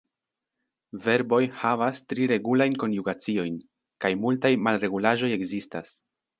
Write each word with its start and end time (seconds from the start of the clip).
Verboj 1.03 1.39
havas 1.63 2.01
tri 2.15 2.25
regulajn 2.33 2.79
konjugaciojn, 2.85 3.61
kaj 4.07 4.15
multaj 4.25 4.55
malregulaĵoj 4.71 5.35
ekzistas. 5.41 5.97